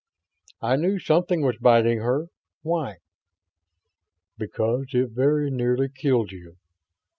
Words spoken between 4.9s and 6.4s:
it very nearly killed